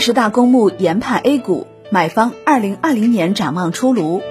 [0.00, 4.22] 十大公募研判 A 股，买方二零二零年展望出炉。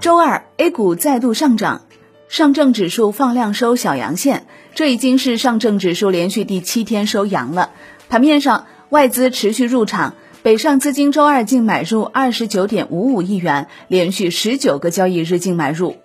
[0.00, 1.82] 周二，A 股再度上涨，
[2.28, 7.70] 上证指数放量收小阳线，这已经是上证指数连续第七天收阳了。
[8.08, 15.96] 盘面上，外资持续入场，北上资金周二净买入二十九点五五亿元，连续十九个交易日净买入。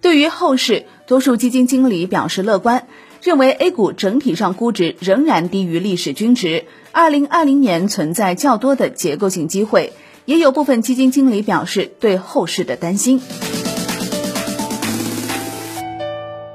[0.00, 2.86] 对于后市，多数基金经理表示乐观，
[3.22, 9.92] 认为 A 股整体上估值仍然低于历史均值，二零二零年存在较多的结构性机会。
[10.26, 13.20] 也有部分基金经理表示对后市的担心。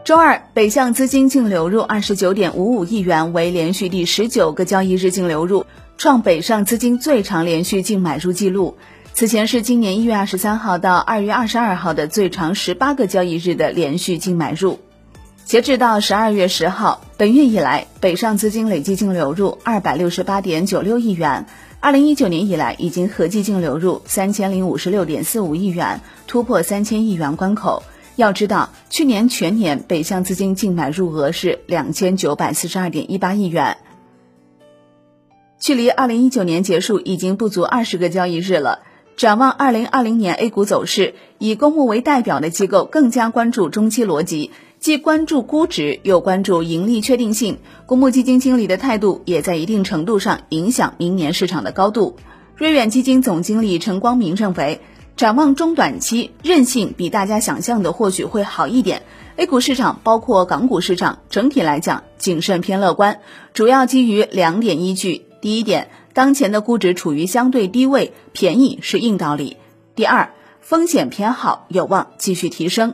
[0.05, 5.65] 周二，北向资金净流入二十九点五五亿元，为连续第十九个交易日净流入，
[5.97, 8.77] 创北上资金最长连续净买入记录。
[9.13, 14.79] 此前是今年一月二十三号到二月二十二号的最长十八个交易日的连续净买入。
[15.45, 21.45] 截至到十二月十号，本月以来，北上资金累计净流入二百六十八点九六亿元。
[21.79, 27.83] 二零一九年以来，已经合计净流入三千零五十六点四五亿元，突破三千亿元关口。
[28.15, 33.77] 要知道，去年全年北向资金净买入额是两千九百四十二点一八亿元。
[35.59, 38.79] 距离二零一九年结束已经不足二十个交易日了。
[39.15, 44.51] 展望二零二零年 A 股走势，以公募为代表的机构更加关注中期逻辑，
[44.85, 47.57] 既关注估值又关注盈利确定性。
[47.87, 52.17] 公募基金经理的态度也在一定程度上影响明年市场的高度。
[52.55, 54.81] 瑞远基金总经理陈光明认为，
[55.17, 59.01] 展望中短期韧性比大家想象的或许会好一点。
[59.37, 63.21] A 股市场包括港股市场整体来讲谨慎偏乐观，
[63.55, 65.87] 主要基于两点依据：第一点。
[66.13, 69.57] 当前的估值处于相对低位，便宜是硬道理。
[69.95, 72.93] 第二，风险偏好有望继续提升。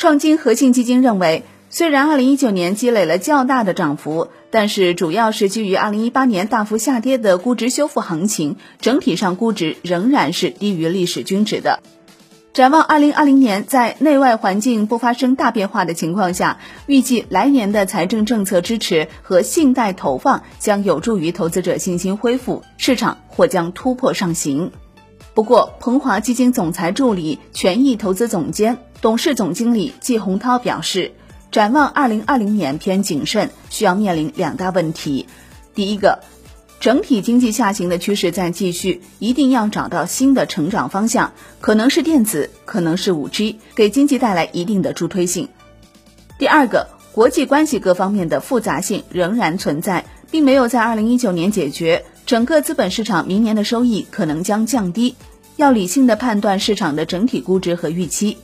[0.00, 11.80] 创金核心基金认为，虽然二零一九年积累了较大的涨幅，但是主要是基于二零一八年大幅下跌的估值修复行情，整体上估值仍然是低于历史均值的。
[12.54, 24.72] 展望二零二零年，在内外环境不发生大变化的情况下，预计来年的财政政策支持和信贷投放将有助于投资者信心恢复，市场或将突破上行。
[25.34, 31.12] 不过，鹏华基金总裁助理、权益投资总监、董事总经理季洪涛表示，
[31.50, 35.26] 展望二零二零年偏谨慎，需要面临两大问题。
[35.74, 36.20] 第一个。
[36.80, 45.50] 整体经济下行的趋势在继续，一定要找到新的成长方向，可能是电子，可能是五 G，给经济带来一定的助推性。
[46.38, 55.16] 第二个，国际关系各方面的复杂性仍然存在，并没有在二零一九年解决，整个资本市场明年的收益可能将降低，
[55.56, 58.38] 要理性的判断市场的整体估值和预期。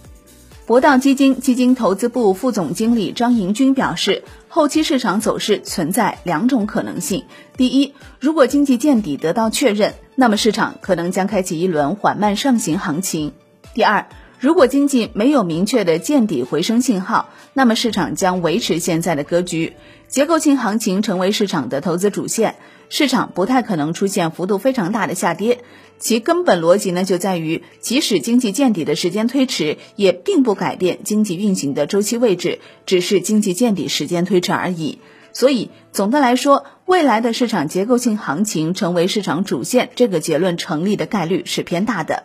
[0.67, 7.23] 博道基金基金投资部副总经理张迎军表示，后期市场走势存在两种可能性：
[7.57, 13.31] 第一，如果经济见底得到确认，那么市场可能将开启一轮缓慢上行行情；
[13.75, 14.09] 第二，
[14.41, 19.75] 如果经济没有明确的见底回升信号，那么市场将维持现在的格局，
[20.09, 22.57] 结构性行情成为市场的投资主线。
[22.89, 25.61] 市场不太可能出现幅度非常大的下跌，
[25.99, 34.99] 其根本逻辑呢就在于，即使经济见底的时间推迟，也并不改变经济运行的周期位置，只是经济见底时间推迟而已。
[35.33, 42.25] 所以总的来说，未来的市场结构性行情成为市场主线，这个结论成立的概率是偏大的。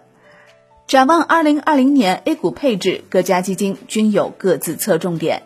[0.88, 5.44] 展望二零二零年 A 股配置，各家基金均有各自侧重点。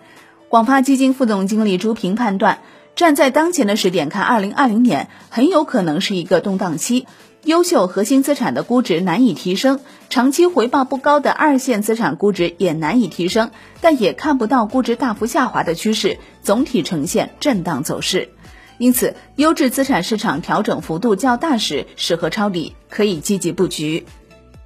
[0.50, 2.60] 广发基金副总经理朱平判断。
[2.96, 7.08] 站在当前的时点看，二零二零年很有可能是一个动荡期，
[7.44, 13.52] 优秀核心资产的估值难以提升，长期回报不高的二线资产估值也难以提升，
[13.82, 18.30] 但也看不到估值大幅下滑的趋势，总体呈现震荡走势。
[18.78, 24.06] 因此，优质资产市场调整幅度较大时，适合抄底，可以积极布局。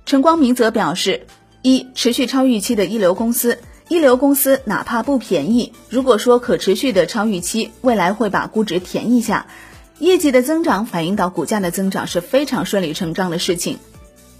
[0.05, 1.25] 陈光明则表示，
[1.63, 3.57] 一持续超预期的一流公司。
[3.89, 9.47] 一流公司哪怕不便宜，如果说可持续的超预期，未来会把估值填一下。
[9.97, 13.79] 业绩的增长反映到股价的增长是非常顺理成章的事情。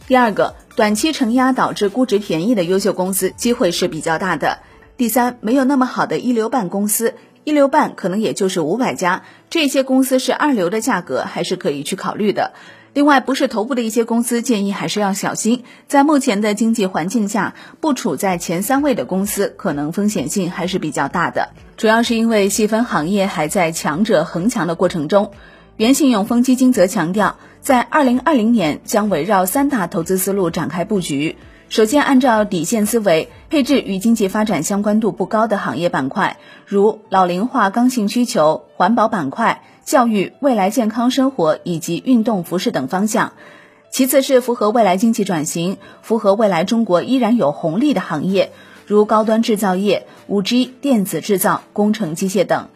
[0.08, 4.60] 第二个，短期承压导致估值便宜的优秀公司机会是比较大的。
[4.98, 12.54] 第三，没有那么好的一流半公司，一流半可能也就是五百家，这些公司是二流的价格，还是可以去考虑的。
[12.94, 15.64] 另外，不是头部的一些公司，建议还是要小心。
[15.88, 21.50] 在目前的经济环境下，不处在前三位的公司，可能风险性还是比较大的。
[21.78, 25.32] 主要是因为细分行业还在强者恒强的过程中。
[25.78, 31.38] 原信永丰基金则强调，在二零二零年将围绕三大投资思路展开布局。
[31.70, 39.62] 首先，按照底线思维，配置与经济发展相关度不高的行业板块，如老龄化刚性需求、环保板块。
[39.90, 43.34] 教育、未来健康生活以及运动服饰等方向。
[43.90, 48.52] 其次是符合未来经济转型、符合未来中国依然有红利的行业，
[48.86, 52.68] 如高端制造业、五 G、电子制造、工程机械等。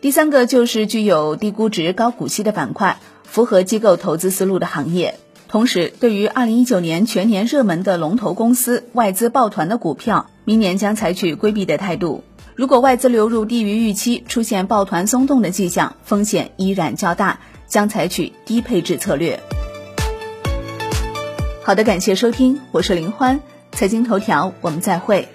[0.00, 5.16] 第三个就是具有低估值、高股息的板块，符合机构投资思路的行业。
[5.48, 12.24] 同时，对于二零一九年全年热门的龙头公司、外资抱团的股票，明年将采取规避的态度。
[12.56, 19.40] 如果外资流入低于预期，出现抱团松动的迹象，风险依然较大，将采取低配置策略。
[21.64, 23.40] 好的，感谢收听，我是林欢，
[23.72, 25.28] 财经头条，我们再会。